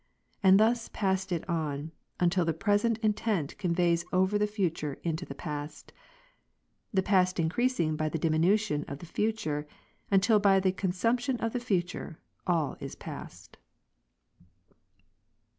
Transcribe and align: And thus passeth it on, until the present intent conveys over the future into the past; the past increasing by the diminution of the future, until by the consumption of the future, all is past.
And 0.41 0.59
thus 0.59 0.89
passeth 0.91 1.31
it 1.31 1.47
on, 1.47 1.91
until 2.19 2.43
the 2.43 2.55
present 2.55 2.97
intent 3.03 3.55
conveys 3.59 4.03
over 4.11 4.39
the 4.39 4.47
future 4.47 4.97
into 5.03 5.27
the 5.27 5.35
past; 5.35 5.93
the 6.91 7.03
past 7.03 7.39
increasing 7.39 7.95
by 7.95 8.09
the 8.09 8.17
diminution 8.17 8.83
of 8.87 8.97
the 8.97 9.05
future, 9.05 9.67
until 10.09 10.39
by 10.39 10.59
the 10.59 10.71
consumption 10.71 11.37
of 11.37 11.53
the 11.53 11.59
future, 11.59 12.17
all 12.47 12.77
is 12.79 12.95
past. 12.95 13.57